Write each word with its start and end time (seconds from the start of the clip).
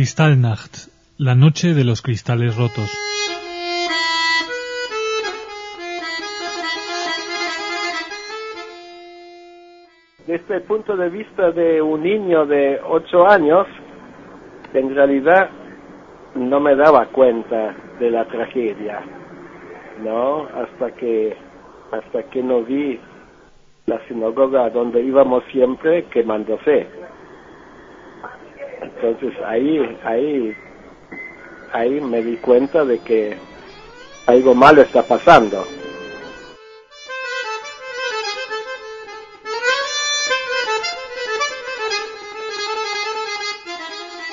Kristallnacht, 0.00 0.88
la 1.18 1.34
noche 1.34 1.74
de 1.74 1.84
los 1.84 2.00
cristales 2.00 2.56
rotos. 2.56 2.90
Desde 10.26 10.54
el 10.56 10.62
punto 10.62 10.96
de 10.96 11.10
vista 11.10 11.50
de 11.50 11.82
un 11.82 12.02
niño 12.02 12.46
de 12.46 12.80
ocho 12.82 13.28
años, 13.28 13.66
en 14.72 14.94
realidad 14.94 15.50
no 16.34 16.60
me 16.60 16.74
daba 16.76 17.04
cuenta 17.08 17.76
de 17.98 18.10
la 18.10 18.24
tragedia, 18.24 19.02
¿no? 20.02 20.46
Hasta 20.46 20.92
que, 20.92 21.36
hasta 21.92 22.22
que 22.30 22.42
no 22.42 22.62
vi 22.62 22.98
la 23.84 24.00
sinagoga 24.08 24.70
donde 24.70 25.02
íbamos 25.02 25.44
siempre 25.52 26.04
quemándose. 26.04 26.86
Entonces 28.82 29.34
ahí, 29.46 29.78
ahí, 30.04 30.54
ahí 31.72 32.00
me 32.00 32.22
di 32.22 32.36
cuenta 32.36 32.84
de 32.84 32.98
que 32.98 33.36
algo 34.26 34.54
malo 34.54 34.82
está 34.82 35.02
pasando. 35.02 35.66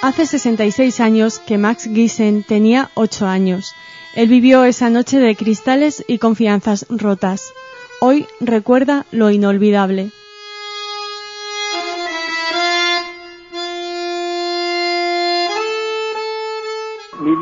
Hace 0.02 0.26
66 0.26 1.00
años 1.02 1.40
que 1.40 1.58
Max 1.58 1.90
Giesen 1.94 2.44
tenía 2.44 2.90
8 2.94 3.26
años. 3.26 3.74
Él 4.16 4.30
vivió 4.30 4.64
esa 4.64 4.90
noche 4.90 5.20
de 5.20 5.36
cristales 5.36 6.06
y 6.08 6.20
confianzas 6.20 6.86
rotas. 6.90 7.54
Hoy 8.00 8.26
recuerda 8.40 9.06
lo 9.12 9.32
inolvidable. 9.32 10.12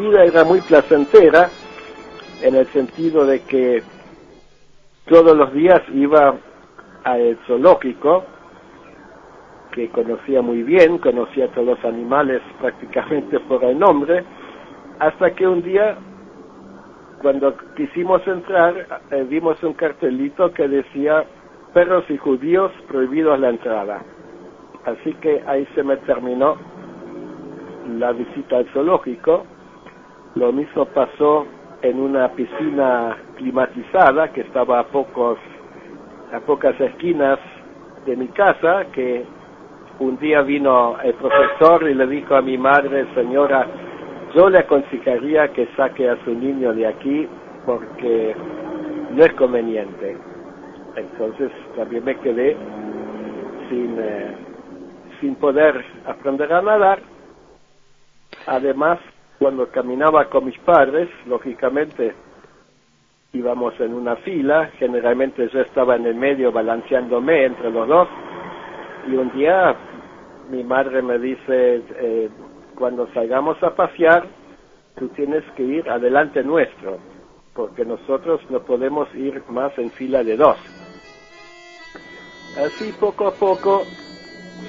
Vida 0.05 0.23
era 0.23 0.43
muy 0.43 0.61
placentera 0.61 1.49
en 2.41 2.55
el 2.55 2.67
sentido 2.67 3.25
de 3.25 3.41
que 3.41 3.81
todos 5.07 5.35
los 5.35 5.51
días 5.53 5.81
iba 5.93 6.35
al 7.03 7.37
zoológico 7.47 8.23
que 9.71 9.89
conocía 9.89 10.41
muy 10.41 10.63
bien, 10.63 10.99
conocía 10.99 11.45
a 11.45 11.47
todos 11.49 11.67
los 11.67 11.85
animales 11.85 12.41
prácticamente 12.61 13.39
por 13.41 13.63
el 13.63 13.77
nombre, 13.77 14.23
hasta 14.99 15.31
que 15.31 15.45
un 15.45 15.61
día, 15.61 15.97
cuando 17.21 17.55
quisimos 17.75 18.25
entrar, 18.25 19.01
eh, 19.11 19.25
vimos 19.27 19.61
un 19.63 19.73
cartelito 19.73 20.53
que 20.53 20.67
decía 20.67 21.25
perros 21.73 22.05
y 22.09 22.17
judíos 22.17 22.71
prohibidos 22.87 23.37
la 23.39 23.49
entrada. 23.49 24.01
Así 24.85 25.13
que 25.15 25.43
ahí 25.45 25.67
se 25.75 25.83
me 25.83 25.97
terminó 25.97 26.55
la 27.97 28.13
visita 28.13 28.57
al 28.57 28.65
zoológico. 28.71 29.45
Lo 30.35 30.51
mismo 30.51 30.85
pasó 30.85 31.47
en 31.81 31.99
una 31.99 32.29
piscina 32.33 33.17
climatizada 33.37 34.33
que 34.33 34.41
estaba 34.41 34.79
a 34.79 34.83
pocos 34.87 35.37
a 36.33 36.39
pocas 36.41 36.79
esquinas 36.81 37.39
de 38.05 38.17
mi 38.17 38.27
casa 38.29 38.85
que 38.93 39.23
un 39.99 40.17
día 40.17 40.41
vino 40.41 40.97
el 41.01 41.13
profesor 41.13 41.87
y 41.89 41.93
le 41.93 42.07
dijo 42.07 42.35
a 42.35 42.41
mi 42.41 42.57
madre, 42.57 43.07
señora, 43.13 43.65
yo 44.35 44.49
le 44.49 44.59
aconsejaría 44.59 45.53
que 45.53 45.67
saque 45.77 46.09
a 46.09 46.21
su 46.25 46.33
niño 46.33 46.73
de 46.73 46.87
aquí 46.87 47.27
porque 47.65 48.35
no 49.11 49.23
es 49.23 49.33
conveniente. 49.33 50.17
Entonces 50.97 51.51
también 51.77 52.03
me 52.03 52.17
quedé 52.17 52.57
sin, 53.69 53.95
eh, 53.99 54.35
sin 55.21 55.35
poder 55.35 55.85
aprender 56.05 56.51
a 56.51 56.61
nadar. 56.61 56.99
Además, 58.47 58.99
cuando 59.39 59.67
caminaba 59.69 60.25
con 60.29 60.45
mis 60.45 60.57
padres, 60.59 61.09
lógicamente 61.25 62.13
íbamos 63.33 63.77
en 63.79 63.93
una 63.93 64.15
fila, 64.17 64.71
generalmente 64.79 65.49
yo 65.49 65.59
estaba 65.59 65.95
en 65.97 66.05
el 66.05 66.15
medio 66.15 66.51
balanceándome 66.51 67.45
entre 67.45 67.69
los 67.69 67.87
dos 67.87 68.07
y 69.07 69.15
un 69.15 69.31
día 69.33 69.75
mi 70.49 70.63
madre 70.63 71.01
me 71.01 71.17
dice, 71.19 71.83
eh, 71.97 72.29
cuando 72.75 73.07
salgamos 73.13 73.61
a 73.63 73.75
pasear, 73.75 74.25
tú 74.97 75.09
tienes 75.09 75.43
que 75.55 75.63
ir 75.63 75.89
adelante 75.89 76.43
nuestro, 76.43 76.97
porque 77.53 77.83
nosotros 77.83 78.41
no 78.49 78.61
podemos 78.61 79.13
ir 79.15 79.43
más 79.49 79.77
en 79.77 79.89
fila 79.91 80.23
de 80.23 80.37
dos. 80.37 80.57
Así 82.57 82.93
poco 82.99 83.27
a 83.27 83.31
poco 83.31 83.83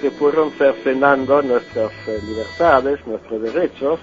se 0.00 0.10
fueron 0.10 0.50
cercenando 0.52 1.40
nuestras 1.42 1.92
eh, 2.08 2.18
libertades, 2.26 3.06
nuestros 3.06 3.42
derechos, 3.42 4.00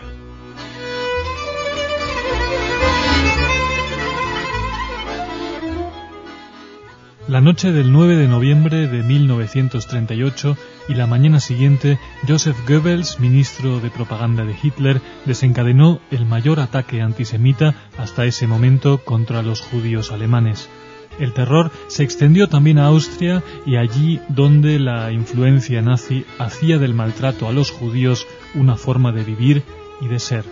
La 7.30 7.40
noche 7.40 7.72
del 7.72 7.94
9 7.94 8.18
de 8.18 8.28
noviembre 8.28 8.88
de 8.90 9.02
1938 9.02 10.58
y 10.90 10.96
la 10.96 11.08
mañana 11.08 11.40
siguiente, 11.40 11.98
Joseph 12.28 12.58
Goebbels, 12.68 13.22
ministro 13.22 13.80
de 13.80 13.90
propaganda 13.90 14.44
de 14.44 14.54
Hitler, 14.62 15.00
desencadenó 15.24 16.02
el 16.12 16.26
mayor 16.26 16.60
ataque 16.60 17.02
antisemita 17.02 17.76
hasta 17.98 18.26
ese 18.26 18.46
momento 18.46 18.98
contra 18.98 19.42
los 19.42 19.62
judíos 19.62 20.12
alemanes. 20.12 20.70
El 21.18 21.32
terror 21.32 21.72
se 21.88 22.04
extendió 22.04 22.50
también 22.50 22.78
a 22.78 22.88
Austria 22.88 23.42
y 23.66 23.78
allí 23.78 24.20
donde 24.28 24.78
la 24.78 25.14
influencia 25.14 25.82
nazi 25.82 26.26
hacía 26.40 26.78
del 26.78 26.94
maltrato 26.94 27.48
a 27.48 27.54
los 27.54 27.72
judíos 27.72 28.28
una 28.54 28.76
forma 28.76 29.14
de 29.14 29.24
vivir 29.24 29.64
y 30.02 30.10
de 30.10 30.20
ser. 30.20 30.44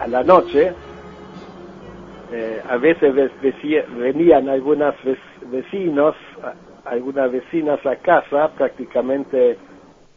A 0.00 0.08
la 0.08 0.24
noche, 0.24 0.74
eh, 2.32 2.60
a 2.68 2.76
veces 2.76 3.14
venían 3.96 4.48
algunos 4.48 4.94
vecinos, 5.50 6.14
algunas 6.84 7.30
vecinas 7.30 7.84
a 7.86 7.96
casa 7.96 8.48
prácticamente 8.56 9.56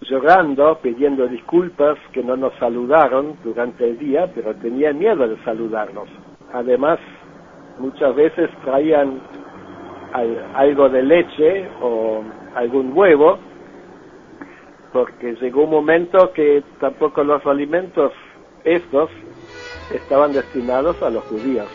llorando, 0.02 0.80
pidiendo 0.81 1.28
disculpas 1.28 1.98
que 2.12 2.24
no 2.24 2.36
nos 2.36 2.53
saludaron 2.56 3.36
durante 3.44 3.88
el 3.88 3.98
día, 4.00 4.31
pero 4.34 4.56
tenían 4.56 4.98
miedo 4.98 5.28
de 5.28 5.38
saludarnos. 5.44 6.09
Además, 6.53 7.00
muchas 7.80 8.16
veces 8.16 8.50
traían 8.64 9.19
algo 10.56 10.90
de 10.90 11.03
leche 11.03 11.68
o 11.81 12.24
algún 12.56 12.92
huevo, 12.98 13.38
porque 14.92 15.36
llegó 15.36 15.66
un 15.66 15.72
momento 15.72 16.31
que 16.34 16.64
tampoco 16.80 17.24
los 17.24 17.46
alimentos 17.46 18.12
estos 18.64 19.09
estaban 19.94 20.34
destinados 20.34 21.02
a 21.03 21.09
los 21.09 21.24
judíos. 21.25 21.68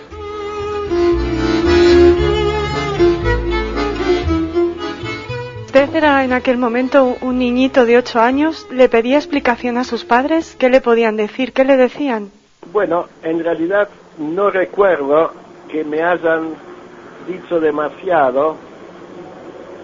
Usted 5.75 5.97
era 5.97 6.23
en 6.23 6.33
aquel 6.33 6.57
momento 6.57 7.17
un 7.21 7.37
niñito 7.37 7.85
de 7.85 7.99
ocho 7.99 8.21
años, 8.21 8.65
le 8.71 8.89
pedía 8.89 9.17
explicación 9.17 9.77
a 9.77 9.83
sus 9.83 10.05
padres, 10.05 10.55
¿qué 10.55 10.71
le 10.71 10.81
podían 10.81 11.17
decir? 11.17 11.53
¿Qué 11.53 11.65
le 11.65 11.77
decían? 11.77 12.31
Bueno, 12.73 13.07
en 13.25 13.43
realidad 13.43 13.89
no 14.19 14.51
recuerdo 14.51 15.33
que 15.69 15.83
me 15.83 16.01
hayan 16.01 16.51
dicho 17.27 17.59
demasiado, 17.59 18.55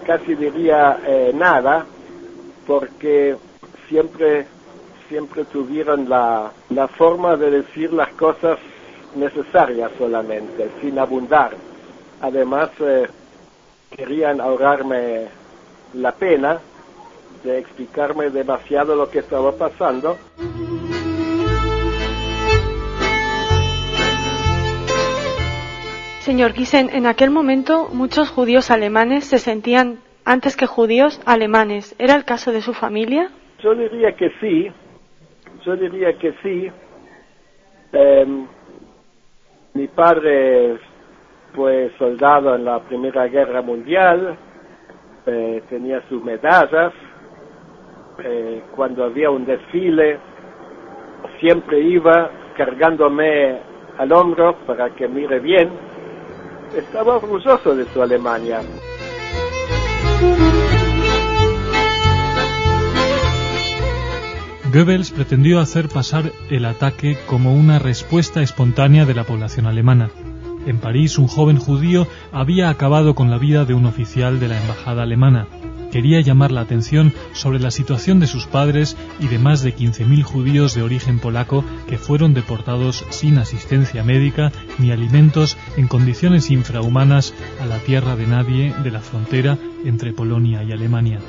casi 0.07 0.33
diría 0.35 0.97
eh, 1.05 1.33
nada, 1.35 1.85
porque 2.65 3.35
siempre, 3.89 4.45
siempre 5.09 5.43
tuvieron 5.43 6.07
la, 6.07 6.53
la 6.69 6.87
forma 6.87 7.35
de 7.35 7.51
decir 7.51 7.91
las 7.91 8.13
cosas 8.13 8.59
necesarias 9.17 9.91
solamente, 9.97 10.69
sin 10.79 10.97
abundar. 10.97 11.51
Además, 12.21 12.69
eh, 12.79 13.07
querían 13.93 14.39
ahorrarme 14.39 15.40
la 15.93 16.11
pena 16.13 16.59
de 17.43 17.59
explicarme 17.59 18.29
demasiado 18.29 18.95
lo 18.95 19.09
que 19.09 19.19
estaba 19.19 19.51
pasando. 19.53 20.17
Señor 26.19 26.53
Giesen, 26.53 26.89
en 26.93 27.07
aquel 27.07 27.31
momento 27.31 27.89
muchos 27.91 28.29
judíos 28.29 28.69
alemanes 28.69 29.25
se 29.25 29.39
sentían, 29.39 29.99
antes 30.23 30.55
que 30.55 30.67
judíos, 30.67 31.19
alemanes. 31.25 31.95
¿Era 31.97 32.15
el 32.15 32.25
caso 32.25 32.51
de 32.51 32.61
su 32.61 32.73
familia? 32.73 33.31
Yo 33.63 33.73
diría 33.73 34.15
que 34.15 34.29
sí, 34.39 34.71
yo 35.65 35.75
diría 35.75 36.13
que 36.17 36.33
sí. 36.43 36.71
Em, 37.91 38.47
mi 39.73 39.87
padre 39.87 40.77
fue 41.53 41.91
soldado 41.97 42.55
en 42.55 42.65
la 42.65 42.79
Primera 42.81 43.27
Guerra 43.27 43.61
Mundial, 43.61 44.37
eh, 45.25 45.63
tenía 45.69 46.01
sus 46.09 46.23
medallas, 46.23 46.93
eh, 48.23 48.61
cuando 48.75 49.03
había 49.03 49.29
un 49.29 49.45
desfile 49.45 50.19
siempre 51.39 51.79
iba 51.79 52.29
cargándome 52.55 53.59
al 53.97 54.11
hombro 54.11 54.55
para 54.65 54.89
que 54.95 55.07
mire 55.07 55.39
bien. 55.39 55.69
Estaba 56.75 57.17
orgulloso 57.17 57.75
de 57.75 57.85
su 57.85 58.01
Alemania. 58.01 58.61
Goebbels 64.71 65.11
pretendió 65.11 65.59
hacer 65.59 65.89
pasar 65.89 66.31
el 66.49 66.63
ataque 66.63 67.17
como 67.27 67.53
una 67.53 67.77
respuesta 67.77 68.41
espontánea 68.41 69.05
de 69.05 69.13
la 69.13 69.25
población 69.25 69.65
alemana. 69.65 70.09
En 70.65 70.79
París, 70.79 71.17
un 71.17 71.27
joven 71.27 71.57
judío 71.57 72.07
había 72.31 72.69
acabado 72.69 73.15
con 73.15 73.31
la 73.31 73.37
vida 73.37 73.65
de 73.65 73.73
un 73.73 73.85
oficial 73.85 74.39
de 74.39 74.47
la 74.47 74.61
embajada 74.61 75.03
alemana. 75.03 75.47
Quería 75.91 76.21
llamar 76.21 76.51
la 76.51 76.61
atención 76.61 77.11
sobre 77.33 77.59
la 77.59 77.69
situación 77.69 78.19
de 78.19 78.27
sus 78.27 78.47
padres 78.47 78.95
y 79.19 79.27
de 79.27 79.39
más 79.39 79.61
de 79.61 79.75
15.000 79.75 80.23
judíos 80.23 80.73
de 80.73 80.83
origen 80.83 81.19
polaco 81.19 81.65
que 81.87 81.97
fueron 81.97 82.33
deportados 82.33 83.05
sin 83.09 83.37
asistencia 83.37 84.03
médica 84.03 84.51
ni 84.79 84.91
alimentos 84.91 85.57
en 85.75 85.87
condiciones 85.87 86.49
infrahumanas 86.49 87.33
a 87.61 87.65
la 87.65 87.79
tierra 87.79 88.15
de 88.15 88.27
nadie 88.27 88.73
de 88.83 88.91
la 88.91 89.01
frontera 89.01 89.57
entre 89.83 90.13
Polonia 90.13 90.63
y 90.63 90.71
Alemania. 90.71 91.19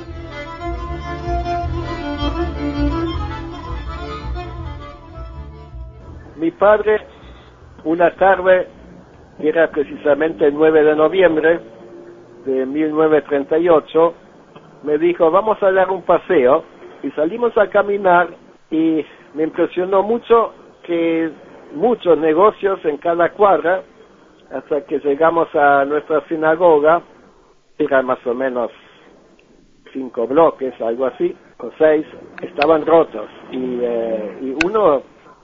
Mi 6.37 6.51
padre, 6.51 7.05
una 7.83 8.15
tarde, 8.15 8.67
era 9.39 9.69
precisamente 9.69 10.45
el 10.45 10.53
9 10.53 10.83
de 10.83 10.95
noviembre 10.95 11.59
de 12.45 12.65
1938, 12.65 14.13
me 14.83 14.97
dijo, 14.97 15.31
vamos 15.31 15.61
a 15.63 15.71
dar 15.71 15.89
un 15.91 16.03
paseo, 16.03 16.63
y 17.01 17.11
salimos 17.11 17.57
a 17.57 17.67
caminar, 17.67 18.29
y 18.69 19.05
me 19.33 19.43
impresionó 19.43 20.03
mucho 20.03 20.53
que 20.83 21.31
muchos 21.73 22.17
negocios 22.17 22.83
en 22.85 22.97
cada 22.97 23.29
cuadra, 23.29 23.83
hasta 24.51 24.81
que 24.85 24.99
llegamos 24.99 25.47
a 25.55 25.85
nuestra 25.85 26.21
sinagoga, 26.27 27.01
eran 27.77 28.05
más 28.05 28.25
o 28.27 28.33
menos 28.33 28.71
cinco 29.91 30.27
bloques, 30.27 30.79
algo 30.81 31.05
así, 31.05 31.35
o 31.59 31.71
seis, 31.77 32.05
estaban 32.41 32.85
rotos, 32.85 33.29
y, 33.51 33.79
eh, 33.81 34.37
y 34.41 34.67
uno 34.67 35.01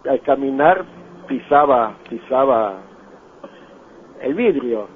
al 0.08 0.22
caminar 0.22 0.84
pisaba, 1.28 1.96
pisaba 2.10 2.82
el 4.22 4.34
vidrio. 4.34 4.88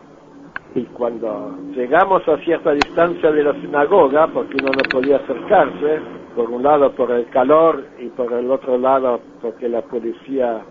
Y 0.75 0.83
cuando 0.85 1.55
llegamos 1.75 2.27
a 2.27 2.37
cierta 2.37 2.71
distancia 2.71 3.31
de 3.31 3.43
la 3.43 3.53
sinagoga, 3.53 4.27
porque 4.27 4.55
uno 4.59 4.71
no 4.75 4.89
podía 4.89 5.17
acercarse, 5.17 5.99
por 6.35 6.49
un 6.49 6.63
lado 6.63 6.91
por 6.93 7.11
el 7.11 7.27
calor 7.29 7.85
y 7.99 8.07
por 8.07 8.33
el 8.33 8.49
otro 8.49 8.77
lado 8.77 9.19
porque 9.41 9.69
la 9.69 9.81
policía 9.83 10.61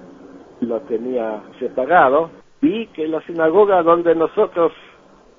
lo 0.60 0.80
tenía 0.82 1.40
separado, 1.58 2.30
vi 2.60 2.86
que 2.88 3.06
la 3.06 3.20
sinagoga 3.22 3.82
donde 3.82 4.14
nosotros 4.14 4.72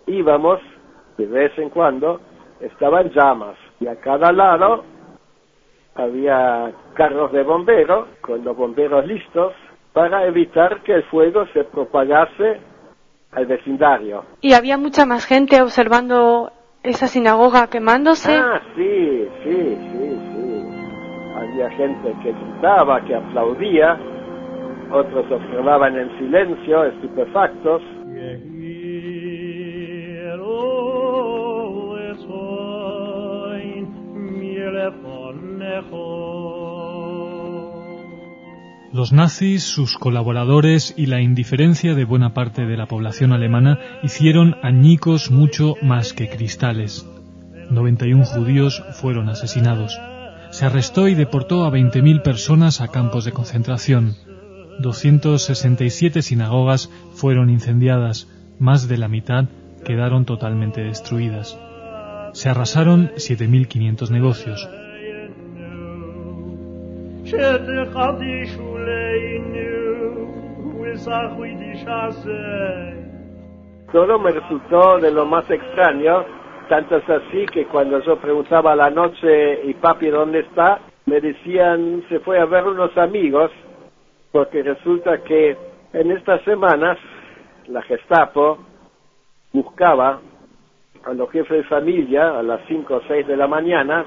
íbamos, 0.08 0.60
de 1.18 1.26
vez 1.26 1.58
en 1.58 1.70
cuando, 1.70 2.20
estaba 2.60 3.02
en 3.02 3.12
llamas. 3.12 3.58
Y 3.80 3.88
a 3.88 4.00
cada 4.00 4.32
lado 4.32 4.84
había 5.96 6.72
carros 6.94 7.32
de 7.32 7.44
bomberos, 7.44 8.08
con 8.22 8.44
los 8.44 8.56
bomberos 8.56 9.06
listos, 9.06 9.54
para 9.92 10.26
evitar 10.26 10.82
que 10.82 10.94
el 10.94 11.04
fuego 11.04 11.46
se 11.54 11.64
propagase 11.66 12.60
al 13.36 13.46
vecindario. 13.46 14.24
¿Y 14.42 14.54
había 14.54 14.78
mucha 14.78 15.06
más 15.06 15.26
gente 15.26 15.62
observando 15.62 16.52
esa 16.84 17.08
sinagoga 17.08 17.68
quemándose? 17.68 18.36
Ah, 18.36 18.62
sí, 18.76 19.28
sí, 19.44 19.78
sí, 19.92 20.20
sí. 20.36 20.64
Había 21.36 21.70
gente 21.72 22.14
que 22.22 22.32
gritaba, 22.32 23.04
que 23.06 23.16
aplaudía, 23.16 23.98
otros 24.92 25.32
observaban 25.32 25.98
en 25.98 26.18
silencio, 26.20 26.86
estupefactos. 26.86 27.82
Los 38.94 39.12
nazis, 39.12 39.64
sus 39.64 39.98
colaboradores 39.98 40.94
y 40.96 41.08
la 41.08 41.20
indiferencia 41.20 41.96
de 41.96 42.06
buena 42.06 42.36
parte 42.36 42.68
de 42.68 42.78
la 42.78 42.86
población 42.86 43.34
alemana 43.34 43.80
hicieron 44.04 44.56
añicos 44.62 45.32
mucho 45.32 45.74
más 45.82 46.14
que 46.14 46.30
cristales. 46.30 47.04
91 47.72 48.24
judíos 48.24 48.84
fueron 48.92 49.30
asesinados. 49.30 50.00
Se 50.52 50.68
arrestó 50.68 51.08
y 51.08 51.16
deportó 51.16 51.66
a 51.66 51.72
20.000 51.72 52.22
personas 52.22 52.82
a 52.82 52.90
campos 52.90 53.26
de 53.26 53.32
concentración. 53.32 54.16
267 54.78 56.22
sinagogas 56.22 56.92
fueron 57.16 57.50
incendiadas, 57.50 58.30
más 58.60 58.88
de 58.88 58.98
la 58.98 59.08
mitad 59.08 59.46
quedaron 59.84 60.26
totalmente 60.26 60.82
destruidas. 60.82 61.58
Se 62.34 62.48
arrasaron 62.48 63.10
7.500 63.16 64.12
negocios. 64.12 64.70
Todo 73.92 74.20
me 74.20 74.32
resultó 74.32 75.00
de 75.00 75.12
lo 75.12 75.26
más 75.26 75.50
extraño, 75.50 76.26
tanto 76.70 76.98
es 76.98 77.10
así 77.10 77.46
que 77.48 77.66
cuando 77.66 78.00
yo 78.04 78.18
preguntaba 78.18 78.74
a 78.74 78.76
la 78.76 78.90
noche, 78.92 79.64
¿y 79.64 79.74
papi 79.74 80.10
dónde 80.10 80.42
está? 80.42 80.80
Me 81.06 81.20
decían, 81.22 82.04
se 82.10 82.20
fue 82.20 82.40
a 82.40 82.46
ver 82.46 82.66
unos 82.66 82.96
amigos, 82.98 83.52
porque 84.32 84.62
resulta 84.62 85.18
que 85.24 85.58
en 85.94 86.12
estas 86.12 86.44
semanas 86.44 86.98
la 87.68 87.82
Gestapo 87.82 88.60
buscaba 89.52 90.20
a 91.04 91.14
los 91.14 91.32
jefes 91.32 91.58
de 91.58 91.64
familia 91.64 92.38
a 92.38 92.44
las 92.44 92.62
5 92.68 92.94
o 92.94 93.02
6 93.08 93.28
de 93.28 93.38
la 93.38 93.48
mañana, 93.48 94.06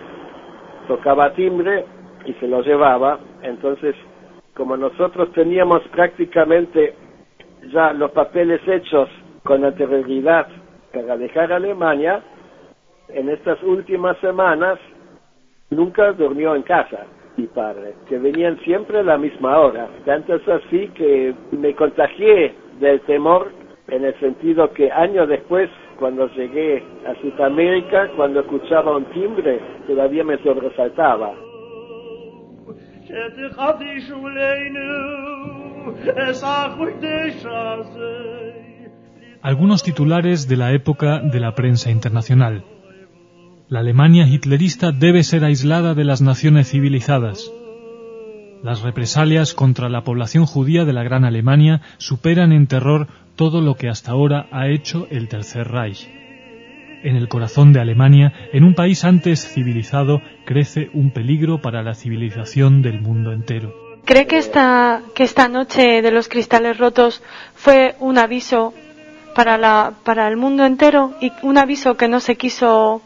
tocaba 0.86 1.32
timbre 1.32 1.84
y 2.26 2.32
se 2.34 2.48
lo 2.48 2.62
llevaba. 2.62 3.18
Entonces, 3.42 3.94
como 4.54 4.76
nosotros 4.76 5.32
teníamos 5.32 5.82
prácticamente 5.88 6.94
ya 7.72 7.92
los 7.92 8.10
papeles 8.10 8.60
hechos 8.66 9.08
con 9.42 9.64
anterioridad 9.64 10.46
para 10.92 11.16
dejar 11.16 11.52
Alemania, 11.52 12.22
en 13.08 13.28
estas 13.28 13.62
últimas 13.62 14.18
semanas 14.18 14.78
nunca 15.70 16.12
durmió 16.12 16.54
en 16.54 16.62
casa 16.62 17.06
mi 17.36 17.46
padre, 17.46 17.94
que 18.08 18.18
venían 18.18 18.58
siempre 18.60 19.00
a 19.00 19.02
la 19.02 19.18
misma 19.18 19.58
hora. 19.58 19.88
Tanto 20.04 20.34
es 20.36 20.48
así 20.48 20.88
que 20.94 21.34
me 21.52 21.74
contagié 21.74 22.54
del 22.80 23.00
temor 23.02 23.52
en 23.88 24.04
el 24.04 24.18
sentido 24.18 24.72
que 24.72 24.90
años 24.90 25.28
después, 25.28 25.68
cuando 25.98 26.28
llegué 26.28 26.82
a 27.06 27.14
Sudamérica, 27.20 28.08
cuando 28.16 28.40
escuchaba 28.40 28.96
un 28.96 29.04
timbre, 29.06 29.60
todavía 29.86 30.24
me 30.24 30.38
sobresaltaba. 30.38 31.32
Algunos 39.42 39.82
titulares 39.82 40.48
de 40.48 40.56
la 40.56 40.72
época 40.72 41.20
de 41.20 41.40
la 41.40 41.54
prensa 41.54 41.90
internacional. 41.90 42.64
La 43.68 43.80
Alemania 43.80 44.26
hitlerista 44.26 44.92
debe 44.92 45.22
ser 45.22 45.44
aislada 45.44 45.94
de 45.94 46.04
las 46.04 46.20
naciones 46.20 46.70
civilizadas. 46.70 47.50
Las 48.62 48.82
represalias 48.82 49.54
contra 49.54 49.88
la 49.88 50.02
población 50.02 50.46
judía 50.46 50.84
de 50.84 50.92
la 50.92 51.04
Gran 51.04 51.24
Alemania 51.24 51.82
superan 51.98 52.52
en 52.52 52.66
terror 52.66 53.06
todo 53.36 53.60
lo 53.60 53.76
que 53.76 53.88
hasta 53.88 54.12
ahora 54.12 54.46
ha 54.50 54.68
hecho 54.68 55.06
el 55.10 55.28
Tercer 55.28 55.68
Reich. 55.68 56.08
En 57.06 57.14
el 57.14 57.28
corazón 57.28 57.72
de 57.72 57.78
Alemania, 57.78 58.32
en 58.52 58.64
un 58.64 58.74
país 58.74 59.04
antes 59.04 59.46
civilizado, 59.54 60.22
crece 60.44 60.90
un 60.92 61.12
peligro 61.12 61.58
para 61.58 61.84
la 61.84 61.94
civilización 61.94 62.82
del 62.82 63.00
mundo 63.00 63.30
entero. 63.30 63.72
¿Cree 64.04 64.26
que 64.26 64.38
esta, 64.38 65.02
que 65.14 65.22
esta 65.22 65.46
noche 65.46 66.02
de 66.02 66.10
los 66.10 66.28
cristales 66.28 66.78
rotos 66.78 67.22
fue 67.54 67.94
un 68.00 68.18
aviso 68.18 68.74
para, 69.36 69.56
la, 69.56 69.92
para 70.04 70.26
el 70.26 70.36
mundo 70.36 70.64
entero 70.64 71.12
y 71.20 71.30
un 71.44 71.58
aviso 71.58 71.96
que 71.96 72.08
no 72.08 72.18
se 72.18 72.34
quiso, 72.34 73.02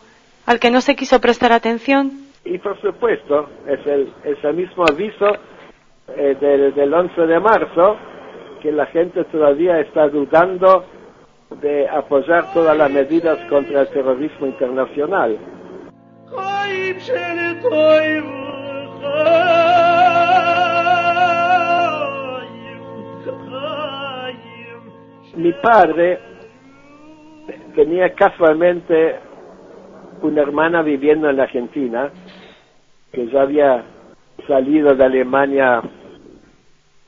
al 0.46 0.58
que 0.58 0.70
no 0.70 0.80
se 0.80 0.96
quiso 0.96 1.20
prestar 1.20 1.52
atención? 1.52 2.10
Y 2.46 2.56
por 2.56 2.80
supuesto, 2.80 3.50
es 3.66 3.86
el, 3.86 4.10
es 4.24 4.42
el 4.42 4.54
mismo 4.54 4.82
aviso 4.90 5.26
eh, 6.16 6.38
del, 6.40 6.74
del 6.74 6.94
11 6.94 7.20
de 7.20 7.38
marzo 7.38 7.98
que 8.62 8.72
la 8.72 8.86
gente 8.86 9.24
todavía 9.24 9.78
está 9.80 10.08
dudando 10.08 10.86
de 11.60 11.88
apoyar 11.88 12.52
todas 12.52 12.76
las 12.76 12.90
medidas 12.90 13.38
contra 13.48 13.82
el 13.82 13.88
terrorismo 13.88 14.46
internacional. 14.46 15.38
Mi 25.36 25.52
padre 25.54 26.18
tenía 27.74 28.14
casualmente 28.14 29.16
una 30.22 30.42
hermana 30.42 30.82
viviendo 30.82 31.30
en 31.30 31.36
la 31.36 31.44
Argentina 31.44 32.10
que 33.12 33.26
ya 33.28 33.42
había 33.42 33.84
salido 34.46 34.94
de 34.94 35.04
Alemania 35.04 35.82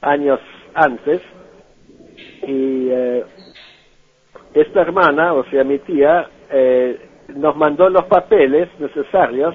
años 0.01 0.41
antes 0.75 1.21
y 2.47 2.89
eh, 2.91 3.25
esta 4.55 4.83
hermana, 4.83 5.33
o 5.33 5.45
sea, 5.45 5.65
mi 5.65 5.79
tía, 5.79 6.29
eh, 6.51 6.99
nos 7.35 7.57
mandó 7.57 7.89
los 7.89 8.05
papeles 8.05 8.69
necesarios. 8.79 9.55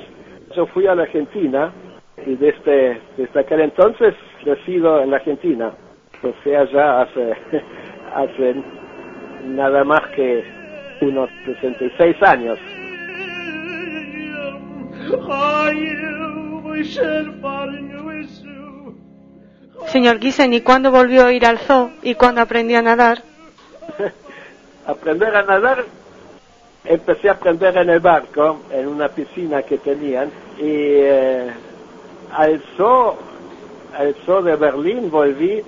Yo 0.56 0.66
fui 0.68 0.88
a 0.88 0.96
la 0.96 1.04
Argentina 1.04 1.72
y 2.26 2.36
desde, 2.36 3.02
desde 3.16 3.40
aquel 3.40 3.62
entonces 3.62 4.16
resido 4.44 5.02
en 5.02 5.12
la 5.12 5.18
Argentina, 5.18 5.72
o 6.24 6.34
sea, 6.44 6.64
ya 6.72 7.02
hace, 7.02 7.34
hace 8.16 8.56
nada 9.46 9.84
más 9.84 10.02
que 10.16 10.44
unos 11.02 11.30
66 11.46 12.24
años. 12.24 12.60
Señor 19.86 20.20
Giesen, 20.20 20.54
¿y 20.54 20.62
cuándo 20.62 20.92
volvió 20.92 21.26
a 21.26 21.34
ir 21.34 21.46
al 21.46 21.60
zoo? 21.60 21.92
¿Y 22.04 22.16
cuándo 22.16 22.42
aprendió 22.42 22.80
a 22.80 22.82
nadar? 22.82 23.20
Aprender 24.88 25.36
a 25.36 25.44
nadar, 25.44 25.84
empecé 26.86 27.30
a 27.30 27.34
aprender 27.34 27.78
en 27.78 27.90
el 27.90 28.00
barco, 28.00 28.62
en 28.72 28.88
una 28.88 29.10
piscina 29.10 29.62
que 29.62 29.78
tenían, 29.78 30.30
y 30.58 30.64
eh, 30.64 31.52
al 32.32 32.62
zoo, 32.76 33.18
al 33.96 34.16
zoo 34.26 34.42
de 34.42 34.56
Berlín 34.56 35.12
volví 35.12 35.62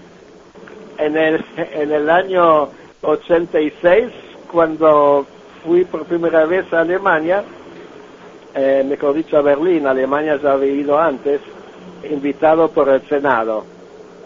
en 0.97 1.17
el, 1.17 1.45
en 1.57 1.91
el 1.91 2.09
año 2.09 2.69
86, 3.01 4.07
cuando 4.51 5.25
fui 5.63 5.83
por 5.85 6.05
primera 6.05 6.45
vez 6.45 6.71
a 6.73 6.81
Alemania, 6.81 7.43
eh, 8.55 8.83
mejor 8.87 9.13
dicho 9.13 9.37
a 9.37 9.41
Berlín, 9.41 9.85
Alemania 9.85 10.39
ya 10.41 10.53
había 10.53 10.71
ido 10.71 10.97
antes, 10.97 11.41
invitado 12.09 12.69
por 12.69 12.87
el 12.89 13.01
Senado, 13.07 13.65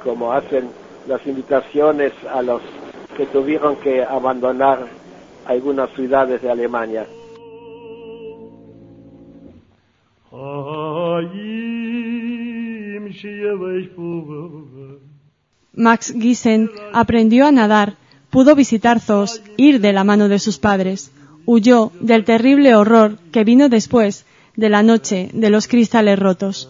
como 0.04 0.32
hacen 0.32 0.70
las 1.08 1.26
invitaciones 1.26 2.14
a 2.32 2.42
los 2.42 2.62
que 3.14 3.26
tuvieron 3.26 3.76
que 3.78 4.04
abandonar 4.04 4.88
algunas 5.46 5.90
ciudades 5.92 6.42
de 6.42 6.50
Alemania. 6.50 7.06
Max 15.74 16.14
Giesen 16.20 16.70
aprendió 16.94 17.48
a 17.48 17.52
nadar, 17.52 17.96
pudo 18.30 18.56
visitar 18.56 19.00
zoos, 19.00 19.42
ir 19.58 19.80
de 19.80 19.94
la 19.94 20.04
mano 20.04 20.28
de 20.28 20.40
sus 20.40 20.58
padres, 20.58 21.12
huyó 21.46 21.92
del 22.00 22.26
terrible 22.26 22.76
horror 22.76 23.18
que 23.32 23.44
vino 23.44 23.70
después 23.70 24.26
de 24.56 24.70
la 24.70 24.84
noche 24.84 25.30
de 25.34 25.50
los 25.50 25.68
cristales 25.68 26.18
rotos. 26.20 26.70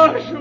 Russia. 0.00 0.39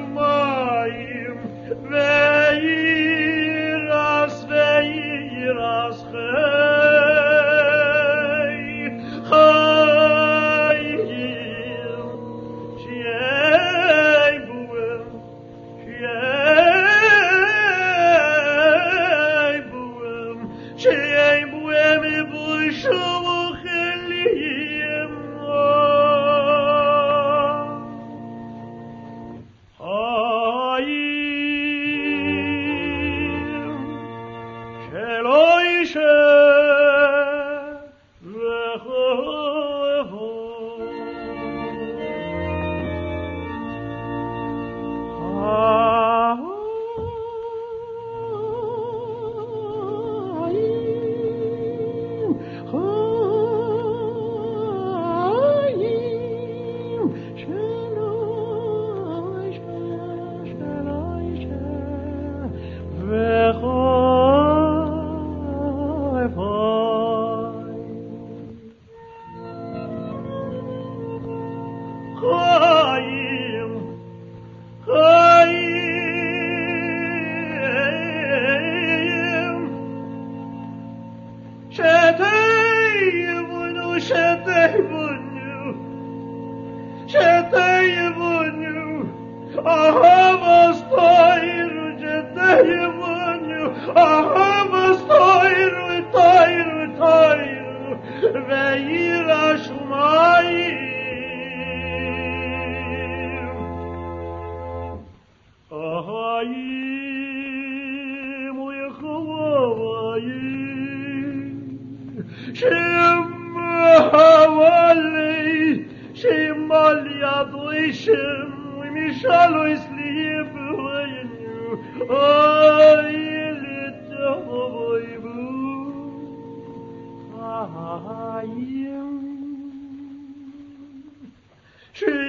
Tree. 131.99 132.28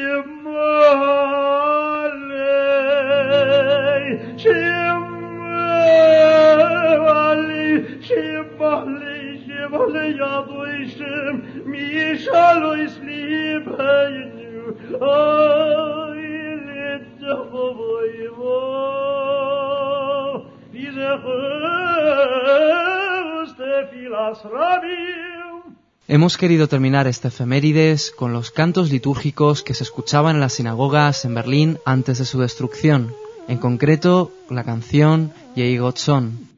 Hemos 26.12 26.37
querido 26.37 26.67
terminar 26.67 27.07
este 27.07 27.29
efemérides 27.29 28.11
con 28.11 28.33
los 28.33 28.50
cantos 28.50 28.90
litúrgicos 28.90 29.62
que 29.62 29.75
se 29.75 29.85
escuchaban 29.85 30.35
en 30.35 30.40
las 30.40 30.55
sinagogas 30.55 31.25
en 31.25 31.37
Berlín 31.37 31.79
antes 31.85 32.19
de 32.19 32.25
su 32.25 32.40
destrucción, 32.40 33.14
en 33.47 33.59
concreto 33.59 34.33
la 34.49 34.64
canción 34.64 35.33
Yei 35.55 35.79
Son. 35.95 36.49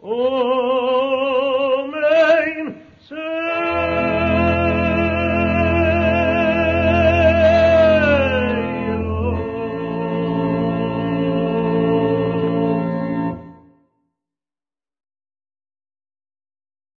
Oh, 0.00 0.45